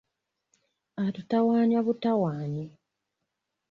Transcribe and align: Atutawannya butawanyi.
Atutawannya 1.05 1.79
butawanyi. 1.85 2.65